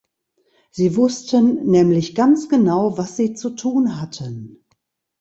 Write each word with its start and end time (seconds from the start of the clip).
Sie 0.71 0.95
wussten 0.95 1.67
nämlich 1.69 2.15
ganz 2.15 2.49
genau, 2.49 2.97
was 2.97 3.17
sie 3.17 3.35
zu 3.35 3.51
tun 3.51 4.01
hatten. 4.01 4.65